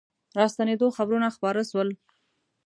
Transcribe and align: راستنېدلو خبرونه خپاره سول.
راستنېدلو 0.39 0.95
خبرونه 0.97 1.27
خپاره 1.35 1.61
سول. 1.71 1.89